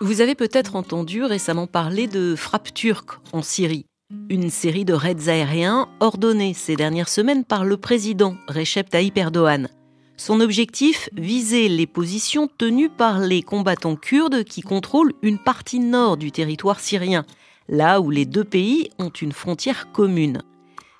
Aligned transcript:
Vous 0.00 0.20
avez 0.20 0.36
peut-être 0.36 0.76
entendu 0.76 1.24
récemment 1.24 1.66
parler 1.66 2.06
de 2.06 2.36
frappe 2.36 2.72
turque 2.72 3.18
en 3.32 3.42
Syrie, 3.42 3.84
une 4.28 4.48
série 4.48 4.84
de 4.84 4.92
raids 4.92 5.28
aériens 5.28 5.88
ordonnés 5.98 6.54
ces 6.54 6.76
dernières 6.76 7.08
semaines 7.08 7.44
par 7.44 7.64
le 7.64 7.76
président 7.76 8.36
Recep 8.46 8.88
Tayyip 8.88 9.18
Erdogan. 9.18 9.68
Son 10.16 10.38
objectif, 10.38 11.08
viser 11.16 11.68
les 11.68 11.88
positions 11.88 12.46
tenues 12.46 12.90
par 12.90 13.18
les 13.18 13.42
combattants 13.42 13.96
kurdes 13.96 14.44
qui 14.44 14.62
contrôlent 14.62 15.14
une 15.22 15.38
partie 15.38 15.80
nord 15.80 16.16
du 16.16 16.30
territoire 16.30 16.78
syrien, 16.78 17.24
là 17.68 18.00
où 18.00 18.10
les 18.10 18.24
deux 18.24 18.44
pays 18.44 18.90
ont 19.00 19.10
une 19.10 19.32
frontière 19.32 19.90
commune. 19.90 20.42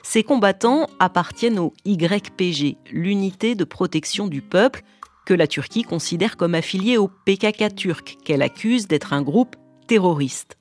Ces 0.03 0.25
combattants 0.25 0.89
appartiennent 0.99 1.61
au 1.61 1.73
YPG, 1.85 2.77
l'unité 2.91 3.55
de 3.55 3.65
protection 3.65 4.27
du 4.27 4.43
peuple, 4.43 4.83
que 5.29 5.35
la 5.35 5.47
Turquie 5.47 5.83
considère 5.83 6.39
comme 6.39 6.55
affiliée 6.55 6.97
au 6.97 7.09
PKK 7.09 7.75
turc, 7.77 8.16
qu'elle 8.25 8.41
accuse 8.41 8.89
d'être 8.89 9.12
un 9.12 9.21
groupe 9.21 9.57
terroriste. 9.87 10.57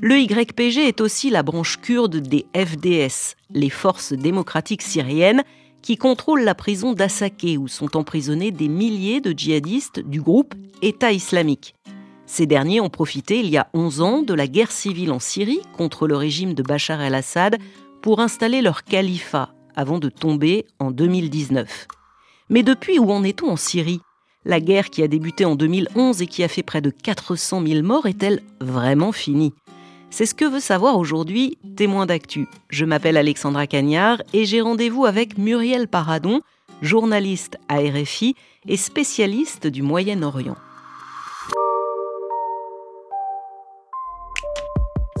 Le 0.00 0.18
YPG 0.18 0.88
est 0.88 1.00
aussi 1.00 1.30
la 1.30 1.44
branche 1.44 1.80
kurde 1.80 2.16
des 2.16 2.44
FDS, 2.52 3.36
les 3.50 3.70
forces 3.70 4.12
démocratiques 4.12 4.82
syriennes, 4.82 5.44
qui 5.80 5.96
contrôle 5.96 6.42
la 6.42 6.56
prison 6.56 6.92
d'Assaké 6.92 7.56
où 7.56 7.68
sont 7.68 7.96
emprisonnés 7.96 8.50
des 8.50 8.66
milliers 8.66 9.20
de 9.20 9.30
djihadistes 9.30 10.00
du 10.00 10.20
groupe 10.20 10.56
État 10.82 11.12
islamique. 11.12 11.76
Ces 12.26 12.46
derniers 12.46 12.80
ont 12.80 12.90
profité 12.90 13.38
il 13.38 13.48
y 13.48 13.58
a 13.58 13.68
11 13.74 14.00
ans 14.00 14.22
de 14.22 14.34
la 14.34 14.48
guerre 14.48 14.72
civile 14.72 15.12
en 15.12 15.20
Syrie 15.20 15.62
contre 15.76 16.08
le 16.08 16.16
régime 16.16 16.54
de 16.54 16.64
Bachar 16.64 17.00
el-Assad 17.00 17.58
pour 18.02 18.18
installer 18.18 18.60
leur 18.60 18.82
califat 18.82 19.54
avant 19.76 20.00
de 20.00 20.08
tomber 20.08 20.66
en 20.80 20.90
2019. 20.90 21.86
Mais 22.50 22.64
depuis, 22.64 22.98
où 22.98 23.12
en 23.12 23.22
est-on 23.22 23.50
en 23.50 23.56
Syrie? 23.56 24.00
La 24.46 24.58
guerre 24.58 24.88
qui 24.88 25.02
a 25.02 25.08
débuté 25.08 25.44
en 25.44 25.54
2011 25.54 26.22
et 26.22 26.26
qui 26.26 26.42
a 26.42 26.48
fait 26.48 26.62
près 26.62 26.80
de 26.80 26.88
400 26.88 27.62
000 27.66 27.82
morts 27.82 28.06
est-elle 28.06 28.40
vraiment 28.58 29.12
finie? 29.12 29.52
C'est 30.08 30.24
ce 30.24 30.34
que 30.34 30.46
veut 30.46 30.60
savoir 30.60 30.96
aujourd'hui 30.96 31.58
Témoin 31.76 32.06
d'actu. 32.06 32.48
Je 32.70 32.86
m'appelle 32.86 33.18
Alexandra 33.18 33.66
Cagnard 33.66 34.22
et 34.32 34.46
j'ai 34.46 34.62
rendez-vous 34.62 35.04
avec 35.04 35.36
Muriel 35.36 35.88
Paradon, 35.88 36.40
journaliste 36.80 37.58
à 37.68 37.80
RFI 37.80 38.34
et 38.66 38.78
spécialiste 38.78 39.66
du 39.66 39.82
Moyen-Orient. 39.82 40.56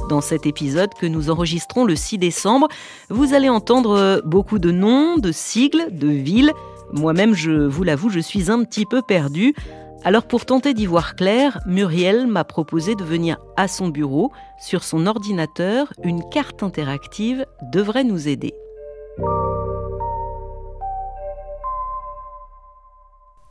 Dans 0.08 0.22
cet 0.22 0.46
épisode 0.46 0.94
que 0.94 1.06
nous 1.06 1.30
enregistrons 1.30 1.84
le 1.84 1.94
6 1.94 2.16
décembre, 2.16 2.68
vous 3.10 3.34
allez 3.34 3.50
entendre 3.50 4.22
beaucoup 4.24 4.58
de 4.58 4.70
noms, 4.70 5.18
de 5.18 5.30
sigles, 5.30 5.88
de 5.92 6.08
villes. 6.08 6.52
Moi-même, 6.92 7.34
je 7.34 7.52
vous 7.52 7.84
l'avoue, 7.84 8.10
je 8.10 8.18
suis 8.18 8.50
un 8.50 8.64
petit 8.64 8.84
peu 8.84 9.00
perdue. 9.00 9.54
Alors 10.02 10.26
pour 10.26 10.46
tenter 10.46 10.74
d'y 10.74 10.86
voir 10.86 11.14
clair, 11.14 11.60
Muriel 11.66 12.26
m'a 12.26 12.42
proposé 12.44 12.94
de 12.94 13.04
venir 13.04 13.38
à 13.56 13.68
son 13.68 13.88
bureau. 13.88 14.32
Sur 14.58 14.82
son 14.82 15.06
ordinateur, 15.06 15.92
une 16.02 16.28
carte 16.30 16.62
interactive 16.62 17.44
devrait 17.72 18.04
nous 18.04 18.26
aider. 18.26 18.54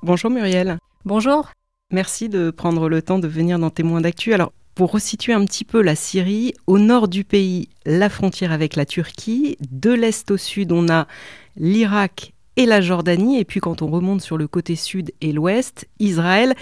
Bonjour 0.01 0.31
Muriel. 0.31 0.77
Bonjour. 1.05 1.51
Merci 1.91 2.29
de 2.29 2.51
prendre 2.51 2.89
le 2.89 3.01
temps 3.01 3.19
de 3.19 3.27
venir 3.27 3.57
dans 3.57 3.69
Témoins 3.69 4.01
d'actu. 4.01 4.33
Alors 4.33 4.51
pour 4.75 4.91
resituer 4.91 5.33
un 5.33 5.45
petit 5.45 5.65
peu 5.65 5.81
la 5.81 5.95
Syrie, 5.95 6.53
au 6.67 6.79
nord 6.79 7.07
du 7.07 7.23
pays, 7.23 7.69
la 7.85 8.09
frontière 8.09 8.51
avec 8.51 8.75
la 8.75 8.85
Turquie, 8.85 9.57
de 9.71 9.91
l'est 9.91 10.31
au 10.31 10.37
sud, 10.37 10.71
on 10.71 10.89
a 10.89 11.05
l'Irak 11.57 12.33
et 12.59 12.65
la 12.65 12.81
Jordanie. 12.81 13.39
Et 13.39 13.45
puis 13.45 13.61
quand 13.61 13.81
on 13.81 13.87
remonte 13.87 14.21
sur 14.21 14.37
le 14.37 14.47
côté 14.47 14.75
sud 14.75 15.11
et 15.21 15.31
l'ouest, 15.31 15.87
Israël 15.99 16.55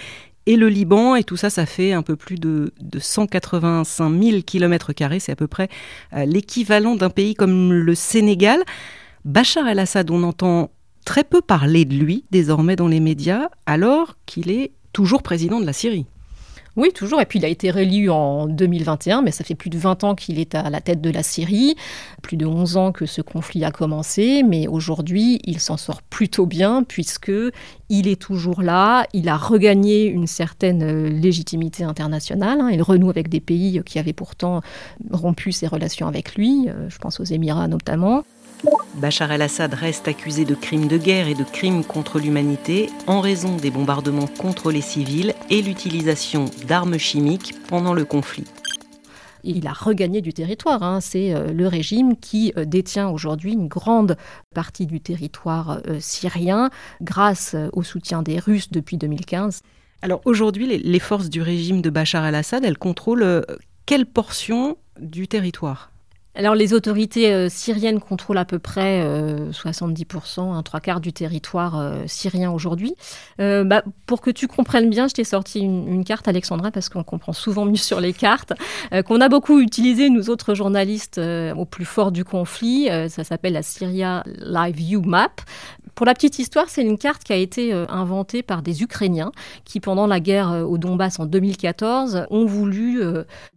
et 0.46 0.56
le 0.56 0.70
Liban. 0.70 1.16
Et 1.16 1.24
tout 1.24 1.38
ça, 1.38 1.50
ça 1.50 1.66
fait 1.66 1.92
un 1.92 2.04
peu 2.04 2.16
plus 2.16 2.36
de, 2.36 2.72
185 2.98 4.24
000 4.24 4.42
km. 4.44 4.92
C'est 5.20 5.32
à 5.32 5.36
peu 5.36 5.48
près 5.48 5.70
euh, 6.14 6.26
l'équivalent 6.26 6.96
d'un 6.96 7.10
pays 7.10 7.34
comme 7.34 7.74
le 7.74 7.96
Sénégal. 7.96 8.62
Bachar 9.26 9.68
el-Assad, 9.68 10.10
on 10.12 10.22
entend 10.24 10.70
très 11.04 11.24
peu 11.24 11.42
parler 11.42 11.84
de 11.84 11.96
lui 11.96 12.24
désormais 12.32 12.76
dans 12.76 12.88
les 12.88 13.00
médias, 13.00 13.50
alors 13.66 14.16
qu'il 14.26 14.52
est 14.52 14.72
toujours 14.94 15.24
président 15.24 15.60
de 15.60 15.66
la 15.66 15.74
Syrie. 15.74 16.06
Oui, 16.78 16.92
toujours. 16.94 17.20
Et 17.20 17.26
puis 17.26 17.40
il 17.40 17.46
a 17.46 17.48
été 17.48 17.72
réélu 17.72 18.12
en 18.12 18.46
2021, 18.46 19.24
mais 19.24 19.32
ça 19.32 19.44
fait 19.44 19.56
plus 19.56 19.72
de 19.72 19.80
20 19.80 20.04
ans 20.04 20.14
qu'il 20.14 20.40
est 20.40 20.54
à 20.54 20.70
la 20.70 20.80
tête 20.80 21.02
de 21.02 21.10
la 21.10 21.24
Syrie, 21.24 21.76
plus 22.22 22.38
de 22.38 22.46
11 22.46 22.78
ans 22.78 22.92
que 22.92 23.08
ce 23.08 23.22
conflit 23.22 23.66
a 23.66 23.72
commencé, 23.72 24.44
mais 24.44 24.68
aujourd'hui 24.68 25.40
il 25.44 25.60
s'en 25.60 25.76
sort 25.76 26.04
plutôt 26.04 26.46
bien 26.46 26.84
puisque 26.84 27.32
il 27.90 28.08
est 28.08 28.22
toujours 28.22 28.62
là, 28.62 29.08
il 29.14 29.28
a 29.28 29.38
regagné 29.38 30.06
une 30.06 30.28
certaine 30.28 30.84
euh, 30.84 31.10
légitimité 31.10 31.84
internationale, 31.84 32.62
hein. 32.62 32.70
il 32.72 32.84
renoue 32.84 33.10
avec 33.10 33.28
des 33.28 33.40
pays 33.40 33.82
qui 33.84 33.98
avaient 33.98 34.14
pourtant 34.14 34.62
rompu 35.12 35.52
ses 35.52 35.66
relations 35.66 36.08
avec 36.08 36.36
lui, 36.36 36.68
euh, 36.70 36.90
je 36.90 36.98
pense 37.00 37.20
aux 37.20 37.24
Émirats 37.24 37.68
notamment. 37.68 38.24
Bachar 38.96 39.32
el-Assad 39.32 39.74
reste 39.76 40.08
accusé 40.08 40.44
de 40.44 40.56
crimes 40.56 40.88
de 40.88 40.98
guerre 40.98 41.28
et 41.28 41.36
de 41.36 41.44
crimes 41.44 41.84
contre 41.84 42.20
l'humanité 42.20 42.90
en 43.06 43.22
raison 43.22 43.56
des 43.56 43.70
bombardements 43.70 44.28
contre 44.28 44.72
les 44.72 44.82
civils 44.82 45.36
et 45.50 45.62
l'utilisation 45.62 46.46
d'armes 46.68 46.98
chimiques 46.98 47.54
pendant 47.68 47.94
le 47.94 48.06
conflit. 48.06 48.46
Il 49.44 49.68
a 49.68 49.74
regagné 49.74 50.22
du 50.22 50.34
territoire. 50.34 50.82
Hein. 50.82 51.00
C'est 51.00 51.34
euh, 51.34 51.54
le 51.54 51.68
régime 51.68 52.18
qui 52.18 52.54
euh, 52.58 52.66
détient 52.66 53.08
aujourd'hui 53.10 53.54
une 53.54 53.68
grande 53.68 54.18
partie 54.56 54.88
du 54.88 55.00
territoire 55.00 55.80
euh, 55.88 56.00
syrien 56.00 56.72
grâce 57.02 57.56
au 57.74 57.84
soutien 57.84 58.24
des 58.24 58.40
Russes 58.40 58.72
depuis 58.72 58.98
2015. 58.98 59.62
Alors 60.02 60.22
aujourd'hui, 60.26 60.78
les 60.78 61.00
forces 61.00 61.30
du 61.30 61.42
régime 61.42 61.82
de 61.82 61.90
Bachar 61.90 62.26
el-Assad, 62.26 62.66
elles 62.66 62.78
contrôlent 62.78 63.46
quelle 63.86 64.06
portion 64.06 64.78
du 65.00 65.28
territoire? 65.28 65.92
Alors 66.38 66.54
les 66.54 66.74
autorités 66.74 67.34
euh, 67.34 67.50
syriennes 67.50 68.00
contrôlent 68.00 68.38
à 68.38 68.46
peu 68.46 68.60
près 68.60 69.04
70%, 69.04 70.40
euh, 70.40 70.54
un 70.54 70.62
trois 70.62 70.80
quarts 70.80 71.02
du 71.02 71.12
territoire 71.12 71.80
euh, 71.80 72.04
syrien 72.06 72.52
aujourd'hui. 72.52 72.94
Bah, 73.40 73.84
pour 74.06 74.22
que 74.22 74.30
tu 74.30 74.48
comprennes 74.48 74.90
bien, 74.90 75.08
je 75.08 75.16
t'ai 75.16 75.24
sorti 75.24 75.60
une, 75.60 76.04
carte, 76.04 76.28
Alexandra, 76.28 76.70
parce 76.70 76.90
qu'on 76.90 77.04
comprend 77.04 77.34
souvent 77.34 77.66
mieux 77.66 77.76
sur 77.76 78.00
les 78.00 78.14
cartes, 78.14 78.54
qu'on 79.06 79.22
a 79.22 79.30
beaucoup 79.30 79.60
utilisé, 79.60 80.10
nous 80.10 80.30
autres 80.30 80.54
journalistes, 80.54 81.20
au 81.20 81.66
plus 81.66 81.86
fort 81.86 82.12
du 82.12 82.24
conflit. 82.24 82.90
ça 83.10 83.24
s'appelle 83.24 83.54
la 83.54 83.64
Syria 83.64 84.24
Live 84.26 84.76
View 84.76 85.02
Map. 85.02 85.30
Pour 85.96 86.06
la 86.06 86.14
petite 86.14 86.38
histoire, 86.40 86.66
c'est 86.70 86.84
une 86.84 86.98
carte 86.98 87.24
qui 87.24 87.34
a 87.34 87.38
été 87.38 87.74
inventée 87.74 88.44
par 88.44 88.62
des 88.62 88.84
Ukrainiens 88.84 89.32
qui, 89.66 89.80
pendant 89.80 90.08
la 90.08 90.20
guerre 90.20 90.66
au 90.68 90.78
Donbass 90.78 91.20
en 91.20 91.26
2014, 91.26 92.26
ont 92.30 92.46
voulu 92.46 93.02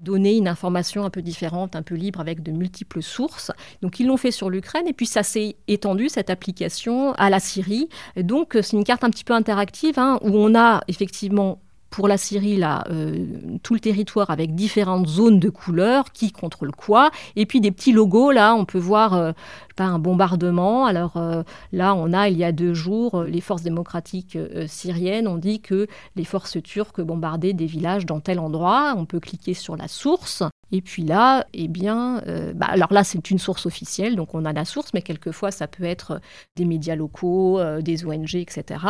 donner 0.00 0.36
une 0.36 0.48
information 0.48 1.04
un 1.04 1.10
peu 1.10 1.22
différente, 1.22 1.76
un 1.76 1.82
peu 1.82 1.94
libre, 1.94 2.20
avec 2.20 2.42
de 2.42 2.52
multiples 2.52 2.69
sources. 3.00 3.50
Donc 3.82 4.00
ils 4.00 4.06
l'ont 4.06 4.16
fait 4.16 4.30
sur 4.30 4.50
l'Ukraine 4.50 4.86
et 4.86 4.92
puis 4.92 5.06
ça 5.06 5.22
s'est 5.22 5.56
étendu, 5.68 6.08
cette 6.08 6.30
application, 6.30 7.12
à 7.14 7.30
la 7.30 7.40
Syrie. 7.40 7.88
donc 8.16 8.58
c'est 8.62 8.76
une 8.76 8.84
carte 8.84 9.04
un 9.04 9.10
petit 9.10 9.24
peu 9.24 9.34
interactive 9.34 9.98
hein, 9.98 10.18
où 10.22 10.30
on 10.36 10.54
a 10.54 10.82
effectivement 10.88 11.60
pour 11.90 12.06
la 12.08 12.16
Syrie, 12.16 12.60
euh, 12.62 13.26
tout 13.62 13.74
le 13.74 13.80
territoire 13.80 14.30
avec 14.30 14.54
différentes 14.54 15.08
zones 15.08 15.40
de 15.40 15.50
couleurs, 15.50 16.12
qui 16.12 16.32
contrôle 16.32 16.70
quoi, 16.70 17.10
et 17.36 17.46
puis 17.46 17.60
des 17.60 17.72
petits 17.72 17.92
logos, 17.92 18.30
là, 18.30 18.54
on 18.54 18.64
peut 18.64 18.78
voir 18.78 19.14
euh, 19.14 19.32
pas, 19.76 19.84
un 19.84 19.98
bombardement. 19.98 20.86
Alors 20.86 21.16
euh, 21.16 21.42
là, 21.72 21.94
on 21.94 22.12
a, 22.12 22.28
il 22.28 22.38
y 22.38 22.44
a 22.44 22.52
deux 22.52 22.74
jours, 22.74 23.24
les 23.24 23.40
forces 23.40 23.62
démocratiques 23.62 24.38
syriennes 24.66 25.26
ont 25.26 25.36
dit 25.36 25.60
que 25.60 25.88
les 26.16 26.24
forces 26.24 26.62
turques 26.62 27.00
bombardaient 27.00 27.52
des 27.52 27.66
villages 27.66 28.06
dans 28.06 28.20
tel 28.20 28.38
endroit. 28.38 28.94
On 28.96 29.04
peut 29.04 29.20
cliquer 29.20 29.54
sur 29.54 29.76
la 29.76 29.88
source, 29.88 30.44
et 30.72 30.82
puis 30.82 31.02
là, 31.02 31.46
eh 31.52 31.68
bien, 31.68 32.22
euh, 32.28 32.52
bah, 32.54 32.66
alors 32.68 32.92
là, 32.92 33.02
c'est 33.02 33.30
une 33.30 33.38
source 33.38 33.66
officielle, 33.66 34.14
donc 34.14 34.34
on 34.34 34.44
a 34.44 34.52
la 34.52 34.64
source, 34.64 34.90
mais 34.94 35.02
quelquefois, 35.02 35.50
ça 35.50 35.66
peut 35.66 35.84
être 35.84 36.20
des 36.56 36.64
médias 36.64 36.94
locaux, 36.94 37.58
euh, 37.58 37.80
des 37.80 38.04
ONG, 38.04 38.36
etc. 38.36 38.80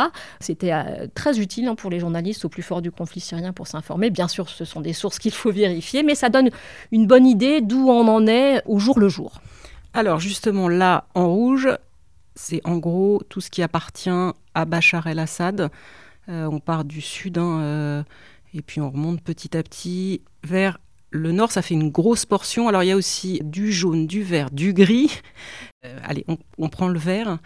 C'était 0.41 0.73
euh, 0.73 1.07
très 1.15 1.39
utile 1.39 1.69
hein, 1.69 1.75
pour 1.75 1.91
les 1.91 1.99
journalistes 1.99 2.45
au 2.45 2.49
plus 2.51 2.63
fort 2.63 2.83
du 2.83 2.91
conflit 2.91 3.21
syrien 3.21 3.53
pour 3.53 3.67
s'informer. 3.67 4.11
Bien 4.11 4.29
sûr, 4.29 4.49
ce 4.49 4.65
sont 4.65 4.81
des 4.81 4.93
sources 4.93 5.19
qu'il 5.19 5.33
faut 5.33 5.53
vérifier, 5.53 6.03
mais 6.03 6.15
ça 6.15 6.29
donne 6.29 6.51
une 6.93 7.07
bonne 7.07 7.27
idée 7.27 7.63
d'où 7.63 7.89
on 7.89 8.07
en 8.09 8.27
est 8.27 8.63
au 8.67 8.79
jour 8.79 8.99
le 8.99 9.09
jour. 9.09 9.41
Alors 9.95 10.21
justement, 10.21 10.69
là, 10.69 11.07
en 11.15 11.29
rouge, 11.29 11.69
c'est 12.35 12.61
en 12.65 12.77
gros 12.77 13.23
tout 13.29 13.41
ce 13.41 13.51
qui 13.51 13.63
appartient 13.63 14.11
à 14.55 14.65
Bachar 14.67 15.07
el-Assad. 15.07 15.71
on 16.29 16.61
part 16.61 16.85
du 16.85 17.01
sud, 17.01 17.39
hein, 17.39 18.05
et 18.55 18.63
puis 18.63 18.81
on 18.81 18.91
remonte 18.91 19.21
petit 19.21 19.57
à 19.57 19.63
petit 19.63 20.23
vers 20.45 20.79
le 21.11 21.33
nord, 21.33 21.51
ça 21.51 21.63
fait 21.63 21.75
une 21.75 21.91
grosse 21.91 22.25
portion. 22.25 22.69
Alors 22.69 22.83
il 22.83 22.87
y 22.87 22.93
a 22.93 22.97
aussi 22.97 23.41
du 23.45 23.73
jaune, 23.73 24.07
du 24.07 24.23
vert, 24.23 24.51
du 24.51 24.73
gris. 24.73 25.21
Euh, 25.85 25.99
allez, 26.05 26.25
on, 26.59 26.69
prend 26.69 26.89
le 26.89 26.99
vert. 26.99 27.39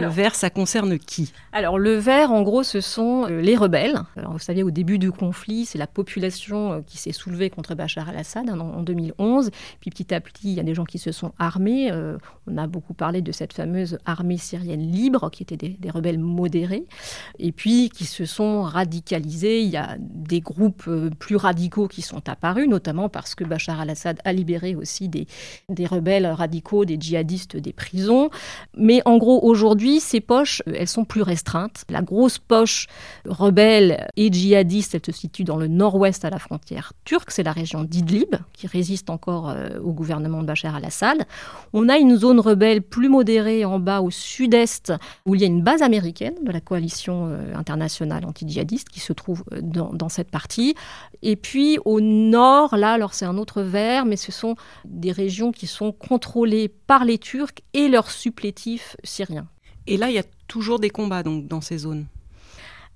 Le 0.00 0.08
vert, 0.08 0.34
ça 0.34 0.50
concerne 0.50 0.98
qui? 0.98 1.32
Alors 1.52 1.78
le 1.78 1.94
vert, 1.94 2.32
en 2.32 2.42
gros, 2.42 2.62
ce 2.62 2.80
sont 2.80 3.26
euh, 3.28 3.40
les 3.40 3.56
rebelles. 3.56 4.00
Alors, 4.16 4.32
vous 4.32 4.38
savez, 4.38 4.62
au 4.62 4.70
début 4.70 4.98
du 4.98 5.12
conflit, 5.12 5.66
c'est 5.66 5.78
la 5.78 5.86
population 5.86 6.72
euh, 6.72 6.80
qui 6.86 6.98
s'est 6.98 7.12
soulevée 7.12 7.50
contre 7.50 7.74
Bachar 7.74 8.08
al-Assad 8.08 8.48
hein, 8.48 8.58
en 8.58 8.82
2011. 8.82 9.50
Puis 9.80 9.90
petit 9.90 10.14
à 10.14 10.20
petit, 10.20 10.48
il 10.48 10.54
y 10.54 10.60
a 10.60 10.62
des 10.62 10.74
gens 10.74 10.84
qui 10.84 10.98
se 10.98 11.12
sont 11.12 11.32
armés. 11.38 11.90
Euh, 11.90 12.16
on 12.46 12.56
a 12.56 12.66
beaucoup 12.66 12.94
parlé 12.94 13.22
de 13.22 13.32
cette 13.32 13.52
fameuse 13.52 13.98
armée 14.04 14.38
syrienne 14.38 14.90
libre, 14.90 15.30
qui 15.30 15.42
était 15.42 15.56
des, 15.56 15.90
rebelles 15.90 16.18
modérés, 16.18 16.86
et 17.38 17.52
puis 17.52 17.90
qui 17.90 18.06
se 18.06 18.24
sont 18.24 18.62
radicalisés. 18.62 19.62
Il 19.62 19.68
y 19.68 19.76
a 19.76 19.96
des 19.98 20.40
groupes 20.40 20.88
plus 21.18 21.36
radicaux 21.36 21.86
qui 21.86 22.02
sont 22.02 22.28
apparus, 22.28 22.68
notamment 22.68 23.08
parce 23.08 23.34
que 23.34 23.44
Bachar 23.44 23.80
al-Assad 23.80 24.20
a 24.24 24.32
libéré 24.32 24.74
aussi 24.74 25.08
des, 25.08 25.26
des 25.68 25.86
rebelles 25.86 26.26
radicaux, 26.26 26.84
des 26.84 26.98
djihadistes 26.98 27.56
des 27.56 27.72
prisons. 27.72 28.30
Mais 28.76 29.02
en 29.04 29.18
gros, 29.18 29.40
aujourd'hui, 29.42 29.81
ces 30.00 30.20
poches, 30.20 30.62
euh, 30.68 30.74
elles 30.76 30.88
sont 30.88 31.04
plus 31.04 31.22
restreintes. 31.22 31.84
La 31.88 32.02
grosse 32.02 32.38
poche 32.38 32.86
rebelle 33.24 34.08
et 34.16 34.32
djihadiste, 34.32 34.94
elle 34.94 35.04
se 35.04 35.12
situe 35.12 35.44
dans 35.44 35.56
le 35.56 35.68
nord-ouest 35.68 36.24
à 36.24 36.30
la 36.30 36.38
frontière 36.38 36.92
turque. 37.04 37.30
C'est 37.30 37.42
la 37.42 37.52
région 37.52 37.84
d'Idlib, 37.84 38.34
qui 38.52 38.66
résiste 38.66 39.10
encore 39.10 39.50
euh, 39.50 39.78
au 39.82 39.92
gouvernement 39.92 40.42
de 40.42 40.46
Bachar 40.46 40.74
al-Assad. 40.74 41.24
On 41.72 41.88
a 41.88 41.98
une 41.98 42.16
zone 42.16 42.40
rebelle 42.40 42.82
plus 42.82 43.08
modérée 43.08 43.64
en 43.64 43.78
bas 43.78 44.00
au 44.00 44.10
sud-est, 44.10 44.92
où 45.26 45.34
il 45.34 45.40
y 45.40 45.44
a 45.44 45.48
une 45.48 45.62
base 45.62 45.82
américaine 45.82 46.34
de 46.42 46.52
la 46.52 46.60
coalition 46.60 47.26
euh, 47.26 47.54
internationale 47.54 48.24
anti-djihadiste 48.24 48.88
qui 48.88 49.00
se 49.00 49.12
trouve 49.12 49.44
dans, 49.60 49.92
dans 49.92 50.08
cette 50.08 50.30
partie. 50.30 50.74
Et 51.22 51.36
puis 51.36 51.78
au 51.84 52.00
nord, 52.00 52.76
là, 52.76 52.92
alors 52.92 53.14
c'est 53.14 53.24
un 53.24 53.38
autre 53.38 53.62
vert, 53.62 54.04
mais 54.04 54.16
ce 54.16 54.32
sont 54.32 54.54
des 54.84 55.12
régions 55.12 55.52
qui 55.52 55.66
sont 55.66 55.92
contrôlées 55.92 56.68
par 56.68 57.04
les 57.04 57.18
Turcs 57.18 57.62
et 57.74 57.88
leurs 57.88 58.10
supplétifs 58.10 58.96
syriens. 59.04 59.46
Et 59.86 59.96
là, 59.96 60.10
il 60.10 60.14
y 60.14 60.18
a 60.18 60.24
toujours 60.48 60.78
des 60.78 60.90
combats 60.90 61.22
dans 61.22 61.60
ces 61.60 61.78
zones. 61.78 62.06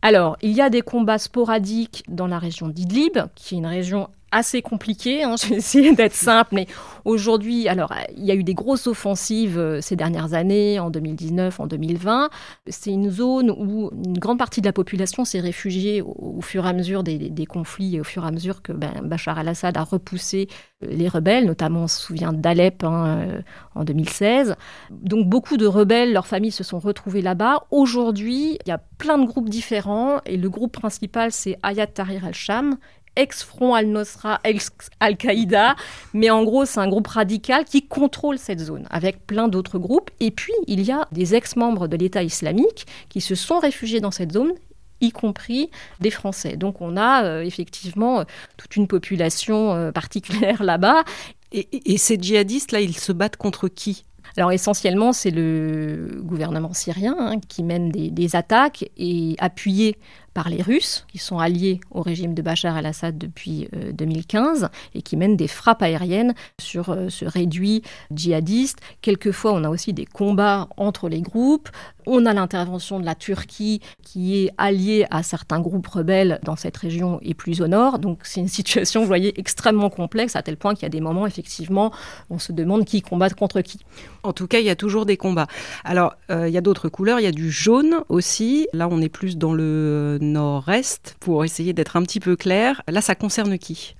Alors, 0.03 0.37
il 0.43 0.53
y 0.53 0.61
a 0.61 0.71
des 0.71 0.83
combats 0.83 1.19
sporadiques 1.19 2.05
dans 2.09 2.27
la 2.27 2.39
région 2.39 2.69
d'Idlib, 2.69 3.19
qui 3.35 3.55
est 3.55 3.59
une 3.59 3.67
région 3.67 4.09
assez 4.31 4.63
compliquée. 4.63 5.23
Hein. 5.23 5.35
Je 5.43 5.49
vais 5.49 5.57
essayer 5.57 5.95
d'être 5.95 6.15
simple, 6.15 6.55
mais 6.55 6.67
aujourd'hui, 7.05 7.69
alors 7.69 7.93
il 8.17 8.25
y 8.25 8.31
a 8.31 8.35
eu 8.35 8.45
des 8.45 8.55
grosses 8.55 8.87
offensives 8.87 9.59
euh, 9.59 9.81
ces 9.81 9.97
dernières 9.97 10.35
années, 10.35 10.79
en 10.79 10.91
2019, 10.91 11.61
en 11.61 11.67
2020. 11.67 12.31
C'est 12.69 12.91
une 12.91 13.11
zone 13.11 13.51
où 13.51 13.91
une 14.05 14.19
grande 14.19 14.39
partie 14.39 14.61
de 14.61 14.67
la 14.67 14.73
population 14.73 15.25
s'est 15.25 15.41
réfugiée 15.41 16.03
au, 16.03 16.41
fur 16.41 16.67
et 16.67 16.69
à 16.69 16.73
mesure 16.73 17.03
des, 17.03 17.47
conflits, 17.47 18.01
au 18.01 18.05
fur 18.05 18.25
et 18.25 18.29
à 18.29 18.31
mesure 18.31 18.63
que 18.63 18.73
ben, 18.73 18.93
Bachar 19.03 19.39
al-Assad 19.39 19.77
a 19.77 19.85
repoussé 19.85 20.49
euh, 20.85 20.89
les 20.91 21.09
rebelles, 21.09 21.47
notamment 21.47 21.85
on 21.85 21.89
se 21.89 22.01
souvient 22.01 22.33
d'Alep 22.33 22.85
hein, 22.85 23.07
euh, 23.07 23.41
en 23.75 23.85
2016. 23.85 24.57
Donc 24.91 25.29
beaucoup 25.29 25.57
de 25.57 25.67
rebelles, 25.67 26.13
leurs 26.13 26.27
familles 26.27 26.51
se 26.51 26.65
sont 26.65 26.79
retrouvées 26.79 27.23
là-bas. 27.23 27.67
Aujourd'hui, 27.71 28.59
il 28.65 28.69
y 28.69 28.73
a 28.73 28.79
plein 28.99 29.19
de 29.19 29.27
groupes 29.27 29.49
différents 29.49 30.21
et 30.27 30.37
le 30.37 30.51
groupe 30.51 30.73
principal 30.73 31.33
c'est 31.33 31.59
Ayat 31.63 31.87
Tahrir 31.87 32.25
al-Sham 32.25 32.77
ex-Front 33.17 33.75
al-Nosra, 33.75 34.41
ex-Al-Qaïda, 34.45 35.77
mais 36.15 36.31
en 36.31 36.45
gros, 36.45 36.65
c'est 36.65 36.81
un 36.81 36.89
groupe 36.89 37.09
radical 37.09 37.65
qui 37.65 37.87
contrôle 37.87 38.39
cette 38.39 38.61
zone, 38.61 38.87
avec 38.91 39.27
plein 39.27 39.49
d'autres 39.49 39.79
groupes. 39.79 40.11
Et 40.21 40.31
puis, 40.31 40.53
il 40.67 40.83
y 40.83 40.93
a 40.93 41.09
des 41.13 41.35
ex-membres 41.35 41.89
de 41.89 41.97
l'État 41.97 42.23
islamique 42.23 42.87
qui 43.09 43.21
se 43.21 43.35
sont 43.35 43.59
réfugiés 43.59 44.01
dans 44.01 44.11
cette 44.11 44.33
zone 44.33 44.53
y 45.01 45.11
compris 45.11 45.71
des 46.01 46.11
Français. 46.11 46.57
Donc 46.57 46.81
on 46.81 46.97
a 46.97 47.25
euh, 47.25 47.43
effectivement 47.43 48.21
euh, 48.21 48.25
toute 48.57 48.77
une 48.77 48.87
population 48.87 49.75
euh, 49.75 49.93
particulière 49.93 50.63
là-bas. 50.63 51.05
Et, 51.53 51.97
ces 51.97 52.17
djihadistes-là, 52.21 52.81
ils 52.81 52.97
se 52.97 53.13
battent 53.13 53.37
contre 53.37 53.69
qui? 53.69 54.05
Alors 54.37 54.53
essentiellement, 54.53 55.13
c'est 55.13 55.31
le 55.31 56.21
gouvernement 56.23 56.75
syrien 56.75 57.15
hein, 57.19 57.41
qui 57.49 57.63
mène 57.63 57.89
des, 57.91 58.11
des, 58.11 58.37
attaques 58.37 58.91
et 58.99 59.37
appuyé 59.39 59.97
par 60.37 60.51
les 60.51 60.61
Russes, 60.61 61.07
qui 61.11 61.17
sont 61.17 61.39
alliés 61.39 61.81
au 61.91 62.03
régime 62.03 62.35
de 62.35 62.43
Bachar 62.43 62.77
el-Assad 62.77 63.17
depuis 63.17 63.71
2015 63.95 64.65
euh, 64.65 64.69
et 64.95 65.01
qui 65.01 65.17
mènent 65.17 65.35
des 65.35 65.49
frappes 65.49 65.81
aériennes 65.81 66.35
sur 66.61 66.91
euh, 66.91 67.09
ce 67.09 67.25
réduit 67.25 67.81
djihadiste. 68.11 68.81
Quelquefois, 69.01 69.55
on 69.55 69.65
a 69.65 69.71
aussi 69.71 69.95
des 69.95 70.05
combats 70.05 70.69
entre 70.77 71.09
les 71.09 71.23
groupes. 71.23 71.71
On 72.05 72.27
a 72.27 72.35
l'intervention 72.35 73.01
de 73.01 73.07
la 73.07 73.15
Turquie 73.15 73.81
qui 74.03 74.37
est 74.37 74.51
alliée 74.59 75.07
à 75.11 75.23
certains 75.23 75.59
groupes 75.59 75.87
rebelles 75.87 76.39
dans 76.45 76.55
cette 76.55 76.77
région 76.77 77.19
et 77.23 77.33
plus 77.33 77.63
au 77.63 77.67
nord. 77.67 77.99
Donc 77.99 78.21
c'est 78.25 78.41
une 78.41 78.49
situation, 78.49 79.01
vous 79.01 79.07
voyez, 79.07 79.41
extrêmement 79.41 79.89
complexe 79.89 80.37
à 80.37 80.43
tel 80.43 80.59
point 80.59 80.75
qu'il 80.75 80.83
y 80.83 80.87
a 80.87 80.91
des 80.91 81.01
moments, 81.01 81.27
effectivement, 81.27 81.93
on 82.29 82.39
se 82.39 82.53
demande 82.53 82.85
qui 82.85 83.01
combat 83.01 83.31
contre 83.31 83.63
qui. 83.63 83.81
En 84.23 84.35
tout 84.35 84.47
cas, 84.47 84.59
il 84.59 84.67
y 84.67 84.71
a 84.71 84.77
toujours 84.77 85.07
des 85.07 85.17
combats. 85.17 85.47
Alors, 85.83 86.15
euh, 86.31 86.47
il 86.47 86.53
y 86.53 86.59
a 86.59 86.61
d'autres 86.61 86.91
couleurs. 86.91 87.21
Il 87.21 87.23
y 87.23 87.29
a 87.29 87.33
du 87.33 87.51
jaune 87.51 88.03
aussi. 88.11 88.69
Là, 88.73 88.87
on 88.91 89.01
est 89.01 89.09
plus 89.09 89.39
dans 89.39 89.53
le 89.55 90.19
nord-est 90.33 91.17
pour 91.21 91.45
essayer 91.45 91.73
d'être 91.73 91.97
un 91.97 92.03
petit 92.03 92.21
peu 92.21 92.37
clair. 92.37 92.83
Là, 92.89 93.01
ça 93.01 93.15
concerne 93.15 93.59
qui? 93.59 93.97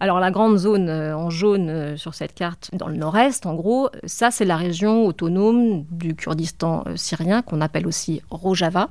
Alors 0.00 0.20
la 0.20 0.30
grande 0.30 0.56
zone 0.56 0.88
euh, 0.88 1.16
en 1.16 1.30
jaune 1.30 1.68
euh, 1.68 1.96
sur 1.96 2.14
cette 2.14 2.34
carte 2.34 2.70
dans 2.72 2.88
le 2.88 2.96
nord-est, 2.96 3.46
en 3.46 3.54
gros, 3.54 3.90
ça 4.04 4.30
c'est 4.30 4.44
la 4.44 4.56
région 4.56 5.06
autonome 5.06 5.84
du 5.90 6.14
Kurdistan 6.14 6.84
euh, 6.86 6.96
syrien 6.96 7.42
qu'on 7.42 7.60
appelle 7.60 7.86
aussi 7.86 8.22
Rojava. 8.30 8.88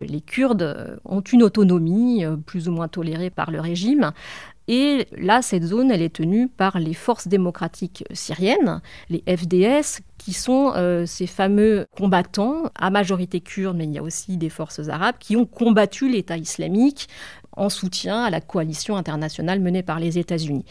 Les 0.00 0.20
Kurdes 0.20 1.00
ont 1.04 1.20
une 1.20 1.42
autonomie 1.42 2.24
plus 2.46 2.68
ou 2.68 2.72
moins 2.72 2.86
tolérée 2.86 3.30
par 3.30 3.50
le 3.50 3.60
régime. 3.60 4.12
Et 4.68 5.08
là, 5.16 5.42
cette 5.42 5.64
zone, 5.64 5.90
elle 5.90 6.02
est 6.02 6.14
tenue 6.14 6.46
par 6.46 6.78
les 6.78 6.94
forces 6.94 7.26
démocratiques 7.26 8.04
syriennes, 8.12 8.80
les 9.08 9.24
FDS, 9.26 10.02
qui 10.18 10.34
sont 10.34 10.72
euh, 10.76 11.06
ces 11.06 11.26
fameux 11.26 11.86
combattants, 11.96 12.64
à 12.76 12.90
majorité 12.90 13.40
kurde, 13.40 13.76
mais 13.76 13.84
il 13.84 13.92
y 13.92 13.98
a 13.98 14.02
aussi 14.02 14.36
des 14.36 14.50
forces 14.50 14.88
arabes, 14.88 15.16
qui 15.18 15.36
ont 15.36 15.46
combattu 15.46 16.08
l'État 16.08 16.36
islamique 16.36 17.08
en 17.52 17.70
soutien 17.70 18.22
à 18.22 18.30
la 18.30 18.40
coalition 18.42 18.96
internationale 18.96 19.58
menée 19.58 19.82
par 19.82 19.98
les 19.98 20.18
États-Unis. 20.18 20.66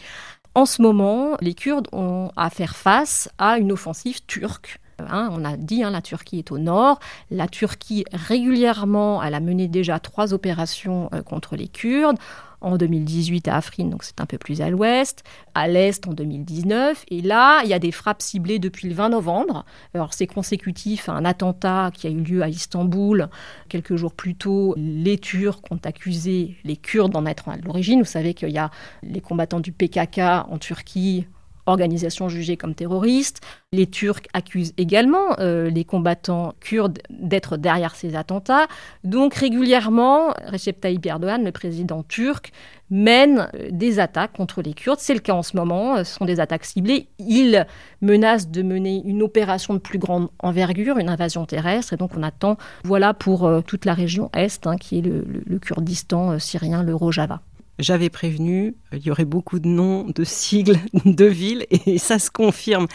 En 0.54 0.64
ce 0.64 0.80
moment, 0.80 1.36
les 1.40 1.54
Kurdes 1.54 1.88
ont 1.92 2.30
à 2.36 2.50
faire 2.50 2.76
face 2.76 3.28
à 3.36 3.58
une 3.58 3.72
offensive 3.72 4.24
turque. 4.26 4.80
Hein, 4.98 5.30
on 5.32 5.44
a 5.44 5.56
dit, 5.56 5.82
hein, 5.82 5.90
la 5.90 6.02
Turquie 6.02 6.38
est 6.38 6.50
au 6.52 6.58
nord. 6.58 6.98
La 7.30 7.48
Turquie, 7.48 8.04
régulièrement, 8.12 9.22
elle 9.22 9.34
a 9.34 9.40
mené 9.40 9.68
déjà 9.68 9.98
trois 9.98 10.34
opérations 10.34 11.08
euh, 11.12 11.22
contre 11.22 11.56
les 11.56 11.68
Kurdes 11.68 12.18
en 12.60 12.76
2018 12.76 13.48
à 13.48 13.56
Afrin, 13.56 13.84
donc 13.84 14.02
c'est 14.02 14.20
un 14.20 14.26
peu 14.26 14.38
plus 14.38 14.60
à 14.60 14.70
l'ouest, 14.70 15.22
à 15.54 15.68
l'est 15.68 16.06
en 16.08 16.12
2019. 16.12 17.04
Et 17.08 17.22
là, 17.22 17.60
il 17.62 17.70
y 17.70 17.74
a 17.74 17.78
des 17.78 17.92
frappes 17.92 18.22
ciblées 18.22 18.58
depuis 18.58 18.88
le 18.88 18.94
20 18.94 19.10
novembre. 19.10 19.64
Alors 19.94 20.12
c'est 20.12 20.26
consécutif 20.26 21.08
à 21.08 21.12
un 21.12 21.24
attentat 21.24 21.90
qui 21.94 22.06
a 22.06 22.10
eu 22.10 22.20
lieu 22.20 22.42
à 22.42 22.48
Istanbul 22.48 23.28
quelques 23.68 23.96
jours 23.96 24.12
plus 24.12 24.34
tôt. 24.34 24.74
Les 24.76 25.18
Turcs 25.18 25.60
ont 25.70 25.80
accusé 25.84 26.56
les 26.64 26.76
Kurdes 26.76 27.12
d'en 27.12 27.26
être 27.26 27.48
à 27.48 27.56
l'origine. 27.56 28.00
Vous 28.00 28.04
savez 28.04 28.34
qu'il 28.34 28.50
y 28.50 28.58
a 28.58 28.70
les 29.02 29.20
combattants 29.20 29.60
du 29.60 29.72
PKK 29.72 30.18
en 30.48 30.58
Turquie 30.58 31.26
organisation 31.68 32.28
jugée 32.28 32.56
comme 32.56 32.74
terroriste. 32.74 33.40
Les 33.72 33.86
Turcs 33.86 34.22
accusent 34.32 34.72
également 34.78 35.38
euh, 35.38 35.68
les 35.68 35.84
combattants 35.84 36.54
kurdes 36.60 37.00
d'être 37.10 37.56
derrière 37.56 37.94
ces 37.94 38.16
attentats. 38.16 38.66
Donc 39.04 39.34
régulièrement, 39.34 40.30
Recep 40.46 40.80
Tayyip 40.80 41.04
Erdogan, 41.06 41.44
le 41.44 41.52
président 41.52 42.02
turc, 42.02 42.50
mène 42.90 43.50
euh, 43.54 43.68
des 43.70 44.00
attaques 44.00 44.32
contre 44.32 44.62
les 44.62 44.72
Kurdes. 44.72 45.00
C'est 45.00 45.12
le 45.12 45.20
cas 45.20 45.34
en 45.34 45.42
ce 45.42 45.56
moment, 45.56 45.96
euh, 45.96 46.04
ce 46.04 46.14
sont 46.14 46.24
des 46.24 46.40
attaques 46.40 46.64
ciblées. 46.64 47.08
Il 47.18 47.66
menace 48.00 48.48
de 48.48 48.62
mener 48.62 49.02
une 49.04 49.22
opération 49.22 49.74
de 49.74 49.78
plus 49.78 49.98
grande 49.98 50.28
envergure, 50.38 50.98
une 50.98 51.10
invasion 51.10 51.44
terrestre, 51.44 51.92
et 51.92 51.96
donc 51.96 52.12
on 52.16 52.22
attend, 52.22 52.56
voilà 52.84 53.12
pour 53.12 53.50
toute 53.66 53.84
la 53.84 53.92
région 53.92 54.30
Est, 54.34 54.66
hein, 54.66 54.76
qui 54.76 54.98
est 54.98 55.02
le, 55.02 55.24
le 55.44 55.58
Kurdistan 55.58 56.38
syrien, 56.38 56.82
le 56.82 56.94
Rojava. 56.94 57.42
J'avais 57.78 58.10
prévenu, 58.10 58.74
il 58.92 59.06
y 59.06 59.10
aurait 59.10 59.24
beaucoup 59.24 59.60
de 59.60 59.68
noms, 59.68 60.04
de 60.04 60.24
sigles, 60.24 60.78
de 61.04 61.24
villes, 61.24 61.66
et 61.70 61.98
ça 61.98 62.18
se 62.18 62.30
confirme. 62.30 62.86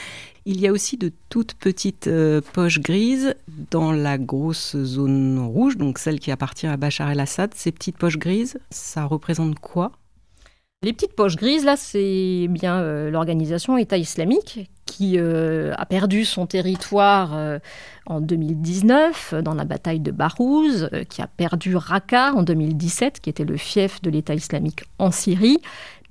Il 0.46 0.60
y 0.60 0.68
a 0.68 0.74
aussi 0.74 0.98
de 0.98 1.12
toutes 1.30 1.54
petites 1.54 2.08
euh, 2.08 2.42
poches 2.52 2.82
grises 2.82 3.34
dans 3.72 3.94
la 3.94 4.18
grosse 4.18 4.76
zone 4.76 5.40
rouge, 5.40 5.78
donc 5.78 6.00
celle 6.00 6.20
qui 6.20 6.32
appartient 6.32 6.68
à 6.68 6.76
Bachar 6.76 7.10
el-Assad. 7.10 7.54
Ces 7.54 7.72
petites 7.72 7.98
poches 7.98 8.18
grises, 8.18 8.60
ça 8.70 9.06
représente 9.06 9.58
quoi? 9.60 9.94
Les 10.84 10.92
petites 10.92 11.16
poches 11.16 11.38
grises, 11.38 11.64
là, 11.64 11.76
c'est 11.78 12.48
bien 12.50 12.80
euh, 12.82 13.10
l'organisation 13.10 13.78
État 13.78 13.98
islamique 13.98 14.70
qui 14.86 15.18
euh, 15.18 15.74
a 15.78 15.86
perdu 15.86 16.26
son 16.26 16.46
territoire 16.46 17.32
euh, 17.34 17.58
en 18.06 18.20
2019 18.20 19.36
dans 19.42 19.54
la 19.54 19.64
bataille 19.64 20.02
de 20.02 20.12
Barouz, 20.12 20.90
qui 21.10 21.22
a 21.22 21.28
perdu 21.28 21.76
Raqqa 21.76 22.34
en 22.34 22.44
2017, 22.44 23.22
qui 23.22 23.30
était 23.30 23.46
le 23.46 23.58
fief 23.58 24.02
de 24.02 24.10
l'État 24.10 24.36
islamique 24.36 24.84
en 25.00 25.10
Syrie. 25.10 25.60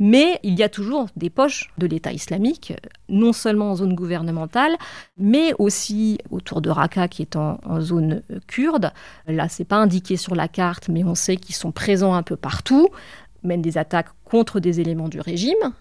Mais 0.00 0.40
il 0.42 0.58
y 0.58 0.64
a 0.64 0.68
toujours 0.68 1.06
des 1.16 1.30
poches 1.30 1.70
de 1.78 1.86
l'État 1.86 2.12
islamique, 2.12 2.72
non 3.08 3.32
seulement 3.32 3.70
en 3.70 3.76
zone 3.76 3.94
gouvernementale, 3.94 4.76
mais 5.16 5.52
aussi 5.58 6.18
autour 6.30 6.60
de 6.60 6.70
Raqqa, 6.70 7.06
qui 7.06 7.22
est 7.22 7.36
en, 7.36 7.58
zone 7.80 8.22
kurde. 8.48 8.90
Là, 9.28 9.48
c'est 9.48 9.64
pas 9.64 9.76
indiqué 9.76 10.16
sur 10.16 10.34
la 10.34 10.48
carte, 10.48 10.88
mais 10.88 11.04
on 11.04 11.14
sait 11.14 11.36
qu'ils 11.36 11.54
sont 11.54 11.70
présents 11.70 12.14
un 12.14 12.24
peu 12.24 12.36
partout 12.36 12.88
mènent 13.44 13.62
des 13.62 13.78
attaques 13.78 14.10
contre 14.24 14.60
des 14.60 14.80
éléments 14.80 15.08
du 15.08 15.20
régime, 15.20 15.72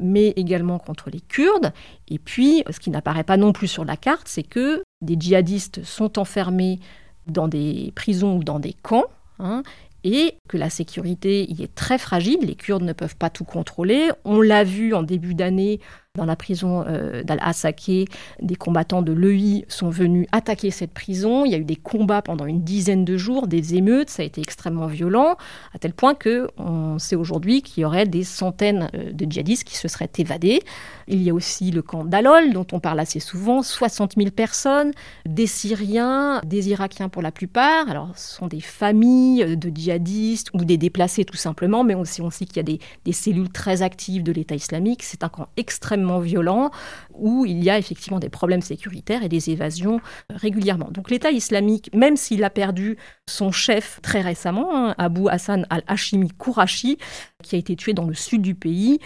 mais 0.00 0.28
également 0.36 0.78
contre 0.78 1.10
les 1.10 1.20
Kurdes. 1.20 1.72
Et 2.08 2.18
puis, 2.18 2.64
ce 2.70 2.80
qui 2.80 2.90
n'apparaît 2.90 3.24
pas 3.24 3.36
non 3.36 3.52
plus 3.52 3.68
sur 3.68 3.84
la 3.84 3.96
carte, 3.96 4.28
c'est 4.28 4.42
que 4.42 4.82
des 5.00 5.16
djihadistes 5.18 5.84
sont 5.84 6.18
enfermés 6.18 6.80
dans 7.26 7.48
des 7.48 7.92
prisons 7.94 8.36
ou 8.38 8.44
dans 8.44 8.58
des 8.58 8.72
camps. 8.72 9.06
Hein, 9.38 9.62
et 10.08 10.38
que 10.48 10.56
la 10.56 10.70
sécurité 10.70 11.50
y 11.50 11.64
est 11.64 11.74
très 11.74 11.98
fragile. 11.98 12.38
Les 12.42 12.54
Kurdes 12.54 12.84
ne 12.84 12.92
peuvent 12.92 13.16
pas 13.16 13.28
tout 13.28 13.44
contrôler. 13.44 14.08
On 14.24 14.40
l'a 14.40 14.62
vu 14.62 14.94
en 14.94 15.02
début 15.02 15.34
d'année 15.34 15.80
dans 16.16 16.24
la 16.24 16.36
prison 16.36 16.84
euh, 16.86 17.22
d'Al-Asake, 17.22 18.08
des 18.40 18.56
combattants 18.56 19.02
de 19.02 19.12
l'EI 19.12 19.64
sont 19.68 19.90
venus 19.90 20.26
attaquer 20.32 20.70
cette 20.70 20.92
prison. 20.92 21.44
Il 21.44 21.52
y 21.52 21.54
a 21.54 21.58
eu 21.58 21.64
des 21.64 21.76
combats 21.76 22.22
pendant 22.22 22.46
une 22.46 22.62
dizaine 22.62 23.04
de 23.04 23.16
jours, 23.16 23.46
des 23.46 23.76
émeutes, 23.76 24.10
ça 24.10 24.22
a 24.22 24.26
été 24.26 24.40
extrêmement 24.40 24.86
violent, 24.86 25.36
à 25.74 25.78
tel 25.78 25.92
point 25.92 26.14
que 26.14 26.48
on 26.56 26.98
sait 26.98 27.16
aujourd'hui 27.16 27.62
qu'il 27.62 27.82
y 27.82 27.84
aurait 27.84 28.06
des 28.06 28.24
centaines 28.24 28.88
euh, 28.94 29.12
de 29.12 29.30
djihadistes 29.30 29.64
qui 29.64 29.76
se 29.76 29.88
seraient 29.88 30.10
évadés. 30.18 30.62
Il 31.06 31.22
y 31.22 31.30
a 31.30 31.34
aussi 31.34 31.70
le 31.70 31.82
camp 31.82 32.04
d'Alol, 32.04 32.52
dont 32.52 32.66
on 32.72 32.80
parle 32.80 32.98
assez 32.98 33.20
souvent, 33.20 33.62
60 33.62 34.14
000 34.16 34.30
personnes, 34.30 34.92
des 35.24 35.46
Syriens, 35.46 36.40
des 36.44 36.70
Irakiens 36.70 37.08
pour 37.08 37.22
la 37.22 37.30
plupart. 37.30 37.88
Alors, 37.88 38.10
ce 38.16 38.36
sont 38.36 38.46
des 38.46 38.60
familles 38.60 39.56
de 39.56 39.70
djihadistes 39.72 40.50
ou 40.54 40.64
des 40.64 40.78
déplacés 40.78 41.24
tout 41.24 41.36
simplement, 41.36 41.84
mais 41.84 41.94
on 41.94 42.04
sait 42.04 42.22
aussi 42.22 42.46
qu'il 42.46 42.56
y 42.56 42.74
a 42.74 42.78
des 43.04 43.12
cellules 43.12 43.50
très 43.50 43.82
actives 43.82 44.22
de 44.22 44.32
l'État 44.32 44.54
islamique. 44.54 45.02
C'est 45.02 45.22
un 45.22 45.28
camp 45.28 45.48
extrêmement 45.56 46.05
violent 46.20 46.70
où 47.14 47.44
il 47.46 47.62
y 47.62 47.70
a 47.70 47.78
effectivement 47.78 48.18
des 48.18 48.28
problèmes 48.28 48.62
sécuritaires 48.62 49.22
et 49.22 49.28
des 49.28 49.50
évasions 49.50 50.00
euh, 50.30 50.36
régulièrement. 50.36 50.88
Donc 50.90 51.10
l'État 51.10 51.30
islamique, 51.30 51.90
même 51.94 52.16
s'il 52.16 52.44
a 52.44 52.50
perdu 52.50 52.96
son 53.28 53.52
chef 53.52 54.00
très 54.02 54.20
récemment, 54.20 54.74
hein, 54.74 54.94
Abu 54.98 55.28
Hassan 55.28 55.66
al-Hashimi 55.70 56.28
Kourachi, 56.28 56.98
qui 57.42 57.56
a 57.56 57.58
été 57.58 57.76
tué 57.76 57.92
dans 57.92 58.04
le 58.04 58.14
sud 58.14 58.42
du 58.42 58.54
pays, 58.54 58.98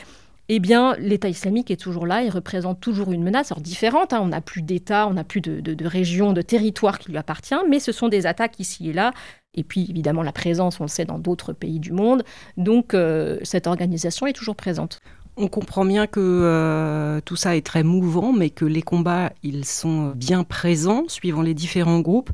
eh 0.52 0.58
bien, 0.58 0.96
l'État 0.98 1.28
islamique 1.28 1.70
est 1.70 1.80
toujours 1.80 2.08
là, 2.08 2.22
il 2.22 2.28
représente 2.28 2.80
toujours 2.80 3.12
une 3.12 3.22
menace, 3.22 3.52
alors 3.52 3.62
différente, 3.62 4.12
hein, 4.12 4.20
on 4.20 4.26
n'a 4.28 4.40
plus 4.40 4.62
d'État, 4.62 5.06
on 5.06 5.12
n'a 5.14 5.22
plus 5.22 5.40
de, 5.40 5.60
de, 5.60 5.74
de 5.74 5.86
région, 5.86 6.32
de 6.32 6.42
territoire 6.42 6.98
qui 6.98 7.12
lui 7.12 7.18
appartient, 7.18 7.54
mais 7.68 7.78
ce 7.78 7.92
sont 7.92 8.08
des 8.08 8.26
attaques 8.26 8.58
ici 8.58 8.90
et 8.90 8.92
là, 8.92 9.12
et 9.54 9.62
puis 9.62 9.86
évidemment 9.88 10.24
la 10.24 10.32
présence, 10.32 10.80
on 10.80 10.84
le 10.84 10.88
sait, 10.88 11.04
dans 11.04 11.20
d'autres 11.20 11.52
pays 11.52 11.78
du 11.78 11.92
monde, 11.92 12.24
donc 12.56 12.94
euh, 12.94 13.38
cette 13.44 13.68
organisation 13.68 14.26
est 14.26 14.32
toujours 14.32 14.56
présente. 14.56 14.98
On 15.42 15.48
comprend 15.48 15.86
bien 15.86 16.06
que 16.06 16.20
euh, 16.20 17.22
tout 17.24 17.34
ça 17.34 17.56
est 17.56 17.64
très 17.64 17.82
mouvant, 17.82 18.34
mais 18.34 18.50
que 18.50 18.66
les 18.66 18.82
combats, 18.82 19.32
ils 19.42 19.64
sont 19.64 20.10
bien 20.10 20.44
présents, 20.44 21.04
suivant 21.08 21.40
les 21.40 21.54
différents 21.54 22.00
groupes. 22.00 22.28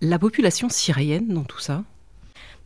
La 0.00 0.16
population 0.16 0.68
syrienne 0.68 1.26
dans 1.26 1.42
tout 1.42 1.58
ça? 1.58 1.82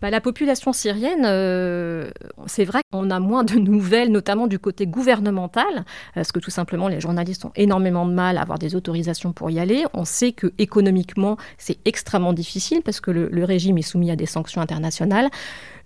Bah, 0.05 0.11
la 0.11 0.21
population 0.21 0.75
syrienne, 0.75 1.23
euh, 1.25 2.11
c'est 2.47 2.67
vrai 2.67 2.83
qu'on 2.93 3.09
a 3.09 3.21
moins 3.21 3.43
de 3.43 3.55
nouvelles, 3.59 4.13
notamment 4.13 4.47
du 4.47 4.59
côté 4.59 4.87
gouvernemental, 4.87 5.87
parce 6.15 6.31
que 6.31 6.41
tout 6.41 6.51
simplement 6.51 6.89
les 6.89 7.01
journalistes 7.01 7.47
ont 7.47 7.53
énormément 7.57 8.05
de 8.05 8.13
mal 8.13 8.37
à 8.37 8.43
avoir 8.43 8.59
des 8.59 8.75
autorisations 8.75 9.33
pour 9.33 9.51
y 9.51 9.59
aller. 9.59 9.87
On 9.95 10.05
sait 10.05 10.33
que 10.33 10.53
économiquement 10.59 11.39
c'est 11.57 11.79
extrêmement 11.87 12.35
difficile 12.35 12.83
parce 12.83 13.01
que 13.01 13.11
le, 13.11 13.31
le, 13.31 13.45
régime 13.45 13.79
est 13.79 13.83
soumis 13.83 14.11
à 14.11 14.17
des 14.17 14.27
sanctions 14.27 14.61
internationales, 14.61 15.31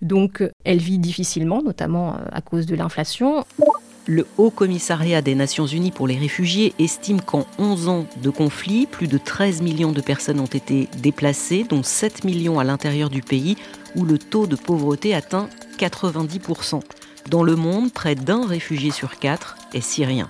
donc 0.01 0.43
elle 0.65 0.79
vit 0.79 0.99
difficilement, 0.99 1.63
notamment 1.63 2.15
euh, 2.15 2.17
à 2.33 2.41
cause 2.41 2.65
de 2.65 2.75
l'inflation. 2.75 3.45
Le 4.09 4.25
Haut 4.39 4.49
Commissariat 4.49 5.21
des 5.21 5.35
Nations 5.35 5.67
Unies 5.67 5.91
pour 5.91 6.07
les 6.07 6.17
réfugiés 6.17 6.73
estime 6.79 7.21
qu'en 7.21 7.45
11 7.59 7.89
ans 7.89 8.05
de 8.23 8.31
conflit, 8.31 8.87
plus 8.87 9.07
de 9.07 9.19
13 9.19 9.61
millions 9.61 9.91
de 9.91 10.01
personnes 10.01 10.39
ont 10.39 10.47
été 10.47 10.89
déplacées, 10.97 11.63
dont 11.63 11.83
7 11.83 12.23
millions 12.23 12.57
à 12.57 12.63
l'intérieur 12.63 13.11
du 13.11 13.21
pays, 13.21 13.55
où 13.95 14.05
le 14.05 14.17
taux 14.17 14.47
de 14.47 14.55
pauvreté 14.55 15.13
atteint 15.13 15.47
90%. 15.77 16.81
Dans 17.29 17.43
le 17.43 17.55
monde, 17.55 17.93
près 17.93 18.15
d'un 18.15 18.47
réfugié 18.47 18.89
sur 18.89 19.19
quatre 19.19 19.57
est 19.75 19.81
syrien. 19.81 20.27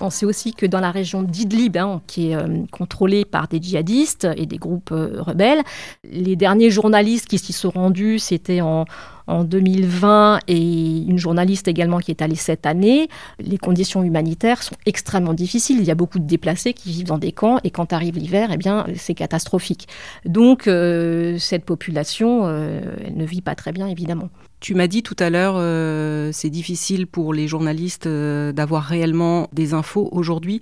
On 0.00 0.10
sait 0.10 0.26
aussi 0.26 0.52
que 0.52 0.66
dans 0.66 0.80
la 0.80 0.90
région 0.90 1.22
d'Idlib, 1.22 1.76
hein, 1.76 2.02
qui 2.08 2.30
est 2.30 2.34
euh, 2.34 2.64
contrôlée 2.72 3.24
par 3.24 3.46
des 3.46 3.62
djihadistes 3.62 4.26
et 4.36 4.46
des 4.46 4.58
groupes 4.58 4.90
euh, 4.90 5.22
rebelles, 5.22 5.62
les 6.02 6.34
derniers 6.34 6.70
journalistes 6.70 7.28
qui 7.28 7.38
s'y 7.38 7.52
sont 7.52 7.70
rendus, 7.70 8.18
c'était 8.18 8.60
en, 8.60 8.84
en 9.26 9.44
2020 9.44 10.40
et 10.46 11.02
une 11.02 11.18
journaliste 11.18 11.68
également 11.68 11.98
qui 11.98 12.10
est 12.10 12.22
allée 12.22 12.36
cette 12.36 12.66
année. 12.66 13.08
Les 13.38 13.58
conditions 13.58 14.02
humanitaires 14.02 14.62
sont 14.62 14.76
extrêmement 14.86 15.34
difficiles. 15.34 15.78
Il 15.80 15.84
y 15.84 15.90
a 15.90 15.94
beaucoup 15.94 16.18
de 16.18 16.26
déplacés 16.26 16.72
qui 16.72 16.90
vivent 16.90 17.06
dans 17.06 17.18
des 17.18 17.32
camps 17.32 17.58
et 17.64 17.70
quand 17.70 17.92
arrive 17.92 18.18
l'hiver, 18.18 18.50
eh 18.52 18.56
bien, 18.56 18.86
c'est 18.96 19.14
catastrophique. 19.14 19.88
Donc, 20.24 20.68
euh, 20.68 21.38
cette 21.38 21.64
population, 21.64 22.42
euh, 22.44 22.80
elle 23.04 23.16
ne 23.16 23.24
vit 23.24 23.42
pas 23.42 23.54
très 23.54 23.72
bien, 23.72 23.86
évidemment. 23.86 24.30
Tu 24.60 24.74
m'as 24.74 24.86
dit 24.86 25.02
tout 25.02 25.16
à 25.18 25.30
l'heure, 25.30 25.56
euh, 25.58 26.30
c'est 26.32 26.50
difficile 26.50 27.06
pour 27.06 27.34
les 27.34 27.46
journalistes 27.46 28.08
d'avoir 28.08 28.84
réellement 28.84 29.48
des 29.52 29.74
infos. 29.74 30.08
Aujourd'hui, 30.12 30.60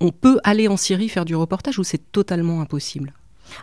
on 0.00 0.10
peut 0.10 0.38
aller 0.44 0.68
en 0.68 0.76
Syrie 0.76 1.08
faire 1.08 1.24
du 1.24 1.34
reportage 1.34 1.78
ou 1.78 1.84
c'est 1.84 2.12
totalement 2.12 2.60
impossible? 2.60 3.12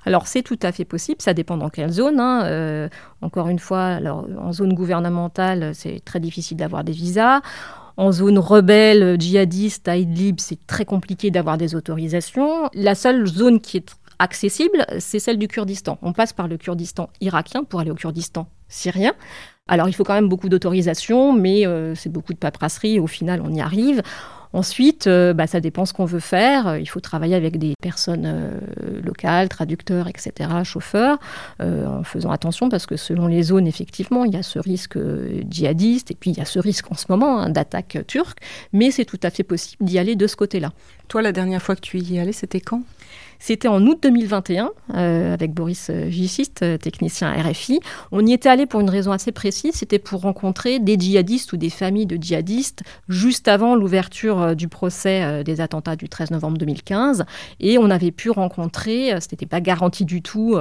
Alors 0.06 0.28
c'est 0.28 0.42
tout 0.42 0.60
à 0.62 0.72
fait 0.72 0.86
possible, 0.86 1.22
ça 1.22 1.34
dépend 1.34 1.58
dans 1.58 1.70
quelle 1.70 1.92
zone. 1.92 2.20
Hein. 2.20 2.46
Euh, 2.46 2.90
encore 3.22 3.50
une 3.50 3.60
fois, 3.60 3.86
alors, 3.86 4.28
en 4.40 4.52
zone 4.52 4.74
gouvernementale, 4.74 5.74
c'est 5.74 6.02
très 6.04 6.20
difficile 6.20 6.58
d'avoir 6.58 6.84
des 6.84 6.92
visas. 6.92 7.42
En 7.96 8.12
zone 8.12 8.40
rebelle, 8.40 9.18
djihadiste, 9.20 9.88
Idlib, 9.88 10.40
c'est 10.40 10.66
très 10.66 10.86
compliqué 10.86 11.30
d'avoir 11.30 11.58
des 11.58 11.76
autorisations. 11.76 12.70
La 12.74 12.96
seule 12.96 13.28
zone 13.28 13.60
qui 13.60 13.78
est 13.78 13.96
accessible, 14.20 14.86
c'est 15.00 15.20
celle 15.20 15.38
du 15.38 15.48
Kurdistan. 15.48 16.00
On 16.02 16.14
passe 16.14 16.34
par 16.34 16.48
le 16.48 16.58
Kurdistan 16.58 17.10
irakien 17.22 17.64
pour 17.64 17.80
aller 17.80 17.92
au 17.92 17.96
Kurdistan 17.96 18.48
syrien. 18.68 19.14
Alors 19.68 19.88
il 19.88 19.94
faut 19.94 20.04
quand 20.04 20.14
même 20.14 20.28
beaucoup 20.28 20.50
d'autorisation, 20.50 21.34
mais 21.34 21.66
euh, 21.66 21.94
c'est 21.96 22.10
beaucoup 22.10 22.34
de 22.34 22.40
paperasserie. 22.40 23.00
Au 23.00 23.08
final, 23.08 23.42
on 23.44 23.54
y 23.54 23.62
arrive. 23.62 24.02
Ensuite, 24.54 25.08
euh, 25.08 25.34
bah, 25.34 25.48
ça 25.48 25.60
dépend 25.60 25.86
ce 25.86 25.94
qu'on 25.94 26.06
veut 26.06 26.20
faire. 26.20 26.78
Il 26.78 26.86
faut 26.86 27.00
travailler 27.00 27.34
avec 27.34 27.58
des 27.58 27.74
personnes 27.82 28.26
euh, 28.26 28.60
locales, 29.04 29.50
traducteurs, 29.50 30.08
etc., 30.08 30.50
chauffeurs, 30.64 31.18
euh, 31.60 31.88
en 31.88 32.04
faisant 32.04 32.30
attention 32.30 32.70
parce 32.70 32.86
que 32.86 32.96
selon 32.96 33.26
les 33.26 33.42
zones, 33.42 33.66
effectivement, 33.66 34.26
il 34.26 34.34
y 34.34 34.38
a 34.38 34.44
ce 34.44 34.60
risque 34.60 34.98
djihadiste 35.50 36.12
et 36.12 36.16
puis 36.16 36.30
il 36.30 36.38
y 36.38 36.42
a 36.42 36.46
ce 36.46 36.60
risque 36.60 36.92
en 36.92 36.96
ce 36.96 37.06
moment 37.10 37.40
hein, 37.40 37.50
d'attaque 37.50 37.98
turque. 38.08 38.40
Mais 38.74 38.92
c'est 38.92 39.06
tout 39.06 39.20
à 39.24 39.32
fait 39.32 39.44
possible 39.44 39.84
d'y 39.84 39.98
aller 39.98 40.16
de 40.16 40.28
ce 40.28 40.36
côté-là. 40.36 40.72
Toi, 41.08 41.24
la 41.24 41.32
dernière 41.32 41.62
fois 41.62 41.76
que 41.76 41.82
tu 41.82 42.00
y 42.00 42.18
es 42.18 42.20
allé, 42.20 42.32
c'était 42.32 42.62
quand? 42.62 42.84
C'était 43.46 43.68
en 43.68 43.86
août 43.86 44.00
2021 44.02 44.72
euh, 44.94 45.34
avec 45.34 45.54
Boris 45.54 45.92
Gissiste, 46.08 46.62
euh, 46.64 46.78
technicien 46.78 47.30
RFI. 47.30 47.82
On 48.14 48.26
y 48.26 48.32
était 48.32 48.48
allé 48.48 48.66
pour 48.66 48.80
une 48.80 48.90
raison 48.90 49.12
assez 49.12 49.34
précise, 49.34 49.74
c'était 49.74 50.00
pour 50.00 50.22
rencontrer 50.22 50.80
des 50.80 50.98
djihadistes 50.98 51.52
ou 51.52 51.58
des 51.58 51.70
familles 51.70 52.06
de 52.06 52.16
djihadistes 52.16 52.84
juste 53.10 53.50
avant 53.50 53.76
l'ouverture 53.76 54.42
euh, 54.42 54.54
du 54.56 54.70
procès 54.70 55.24
euh, 55.26 55.44
des 55.44 55.60
attentats 55.60 55.98
du 55.98 56.08
13 56.08 56.32
novembre 56.32 56.58
2015. 56.58 57.26
Et 57.60 57.78
on 57.78 57.90
avait 57.90 58.12
pu 58.12 58.30
rencontrer, 58.30 59.10
ce 59.20 59.28
n'était 59.34 59.46
pas 59.46 59.60
garanti 59.60 60.06
du 60.06 60.22
tout, 60.22 60.58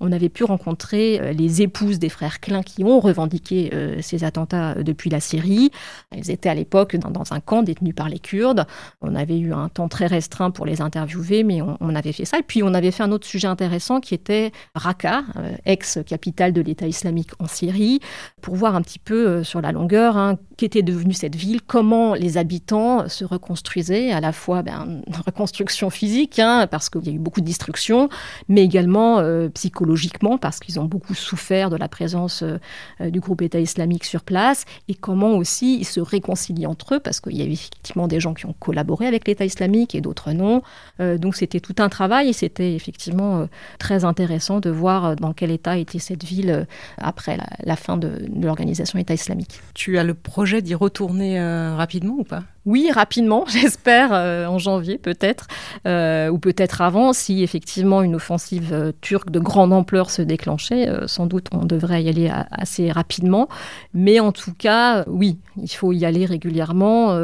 on 0.00 0.12
avait 0.12 0.28
pu 0.28 0.44
rencontrer 0.44 1.32
les 1.32 1.62
épouses 1.62 1.98
des 1.98 2.08
frères 2.08 2.40
Klein 2.40 2.62
qui 2.62 2.84
ont 2.84 3.00
revendiqué 3.00 3.70
ces 4.00 4.24
attentats 4.24 4.74
depuis 4.74 5.10
la 5.10 5.20
Syrie. 5.20 5.70
Elles 6.10 6.30
étaient 6.30 6.48
à 6.48 6.54
l'époque 6.54 6.96
dans, 6.96 7.10
dans, 7.10 7.32
un 7.32 7.40
camp 7.40 7.62
détenu 7.62 7.94
par 7.94 8.08
les 8.08 8.18
Kurdes. 8.18 8.66
On 9.00 9.14
avait 9.14 9.38
eu 9.38 9.52
un 9.52 9.68
temps 9.68 9.88
très 9.88 10.06
restreint 10.06 10.50
pour 10.50 10.66
les 10.66 10.80
interviewer, 10.80 11.44
mais 11.44 11.62
on, 11.62 11.76
on 11.80 11.94
avait 11.94 12.12
ça. 12.24 12.38
Et 12.38 12.42
puis 12.42 12.62
on 12.62 12.74
avait 12.74 12.90
fait 12.90 13.02
un 13.02 13.12
autre 13.12 13.26
sujet 13.26 13.48
intéressant 13.48 14.00
qui 14.00 14.14
était 14.14 14.52
Raqqa, 14.74 15.24
euh, 15.36 15.52
ex-capitale 15.64 16.52
de 16.52 16.60
l'État 16.60 16.86
islamique 16.86 17.30
en 17.38 17.46
Syrie, 17.46 18.00
pour 18.40 18.54
voir 18.54 18.74
un 18.74 18.82
petit 18.82 18.98
peu 18.98 19.26
euh, 19.26 19.44
sur 19.44 19.60
la 19.60 19.72
longueur 19.72 20.16
hein, 20.16 20.38
qu'était 20.56 20.82
devenue 20.82 21.14
cette 21.14 21.36
ville, 21.36 21.60
comment 21.62 22.14
les 22.14 22.38
habitants 22.38 23.08
se 23.08 23.24
reconstruisaient, 23.24 24.12
à 24.12 24.20
la 24.20 24.32
fois 24.32 24.62
ben, 24.62 25.02
une 25.06 25.16
reconstruction 25.26 25.90
physique, 25.90 26.38
hein, 26.38 26.66
parce 26.70 26.88
qu'il 26.90 27.06
y 27.06 27.10
a 27.10 27.12
eu 27.12 27.18
beaucoup 27.18 27.40
de 27.40 27.46
destruction, 27.46 28.08
mais 28.48 28.64
également 28.64 29.18
euh, 29.18 29.48
psychologiquement, 29.50 30.38
parce 30.38 30.58
qu'ils 30.60 30.80
ont 30.80 30.84
beaucoup 30.84 31.14
souffert 31.14 31.70
de 31.70 31.76
la 31.76 31.88
présence 31.88 32.44
du 33.00 33.20
groupe 33.20 33.42
État 33.42 33.60
islamique 33.60 34.04
sur 34.04 34.22
place, 34.22 34.64
et 34.88 34.94
comment 34.94 35.36
aussi 35.36 35.78
ils 35.78 35.84
se 35.84 36.00
réconcilient 36.00 36.66
entre 36.66 36.94
eux, 36.94 37.00
parce 37.00 37.20
qu'il 37.20 37.36
y 37.36 37.42
avait 37.42 37.52
effectivement 37.52 38.08
des 38.08 38.20
gens 38.20 38.34
qui 38.34 38.46
ont 38.46 38.54
collaboré 38.58 39.06
avec 39.06 39.26
l'État 39.26 39.44
islamique 39.44 39.94
et 39.94 40.00
d'autres 40.00 40.32
non. 40.32 40.62
Donc 40.98 41.36
c'était 41.36 41.60
tout 41.60 41.74
un 41.78 41.88
travail, 41.88 42.07
et 42.16 42.32
c'était 42.32 42.74
effectivement 42.74 43.40
euh, 43.40 43.46
très 43.78 44.04
intéressant 44.04 44.60
de 44.60 44.70
voir 44.70 45.04
euh, 45.04 45.14
dans 45.14 45.32
quel 45.32 45.50
état 45.50 45.76
était 45.76 45.98
cette 45.98 46.24
ville 46.24 46.50
euh, 46.50 46.64
après 46.98 47.38
la, 47.64 47.76
fin 47.76 47.96
de, 47.96 48.26
l'organisation 48.40 48.98
État 48.98 49.14
islamique. 49.14 49.60
Tu 49.74 49.98
as 49.98 50.04
le 50.04 50.14
projet 50.14 50.62
d'y 50.62 50.74
retourner 50.74 51.40
rapidement 51.40 52.16
ou 52.18 52.24
pas? 52.24 52.44
Oui, 52.68 52.90
rapidement, 52.92 53.46
j'espère, 53.48 54.10
euh, 54.12 54.44
en 54.44 54.58
janvier 54.58 54.98
peut-être, 54.98 55.46
euh, 55.86 56.28
ou 56.28 56.38
peut-être 56.38 56.82
avant, 56.82 57.14
si 57.14 57.42
effectivement 57.42 58.02
une 58.02 58.14
offensive 58.14 58.74
euh, 58.74 58.92
turque 59.00 59.30
de 59.30 59.38
grande 59.38 59.72
ampleur 59.72 60.10
se 60.10 60.20
déclenchait. 60.20 60.86
sans 61.06 61.24
doute 61.24 61.46
on 61.52 61.64
devrait 61.64 62.02
y 62.02 62.10
aller 62.10 62.30
assez 62.50 62.92
rapidement. 62.92 63.48
Mais 63.94 64.20
en 64.20 64.32
tout 64.32 64.52
cas, 64.52 65.04
oui, 65.06 65.38
il 65.56 65.70
faut 65.70 65.92
y 65.92 66.04
aller 66.04 66.26
régulièrement. 66.26 67.18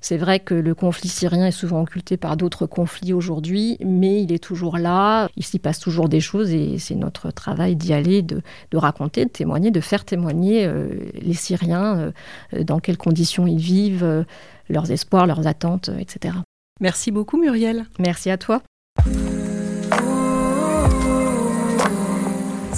c'est 0.00 0.16
vrai 0.16 0.40
que 0.40 0.54
le 0.54 0.74
conflit 0.74 1.08
syrien 1.08 1.46
est 1.46 1.52
souvent 1.52 1.82
occulté 1.82 2.16
par 2.16 2.36
d'autres 2.36 2.66
conflits 2.66 3.12
aujourd'hui, 3.12 3.76
mais 3.84 4.22
il 4.22 4.32
est 4.32 4.42
toujours 4.42 4.78
là, 4.78 5.28
il 5.36 5.44
s'y 5.44 5.60
passe 5.60 5.78
toujours 5.78 6.08
des 6.08 6.20
choses 6.20 6.50
et 6.50 6.78
c'est 6.78 6.96
notre 6.96 7.30
travail 7.30 7.76
d'y 7.76 7.92
aller, 7.92 8.22
de, 8.22 8.42
de, 8.72 8.76
raconter, 8.76 9.24
de 9.24 9.30
témoigner, 9.30 9.70
de 9.70 9.80
faire 9.80 10.04
témoigner 10.04 10.68
les 11.20 11.34
Syriens, 11.34 12.12
dans 12.58 12.80
quelles 12.80 12.98
conditions 12.98 13.46
ils 13.46 13.60
vivent 13.60 14.24
leurs 14.68 14.90
espoirs, 14.90 15.26
leurs 15.26 15.46
attentes, 15.46 15.90
etc. 15.98 16.34
Merci 16.80 17.10
beaucoup 17.10 17.38
Muriel. 17.38 17.86
Merci 17.98 18.30
à 18.30 18.38
toi. 18.38 18.62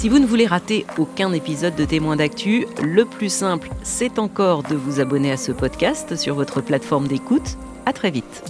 Si 0.01 0.09
vous 0.09 0.17
ne 0.17 0.25
voulez 0.25 0.47
rater 0.47 0.87
aucun 0.97 1.31
épisode 1.31 1.75
de 1.75 1.85
Témoins 1.85 2.15
d'actu, 2.15 2.65
le 2.81 3.05
plus 3.05 3.31
simple, 3.31 3.69
c'est 3.83 4.17
encore 4.17 4.63
de 4.63 4.75
vous 4.75 4.99
abonner 4.99 5.31
à 5.31 5.37
ce 5.37 5.51
podcast 5.51 6.15
sur 6.15 6.33
votre 6.33 6.59
plateforme 6.61 7.07
d'écoute. 7.07 7.57
À 7.85 7.93
très 7.93 8.09
vite. 8.09 8.43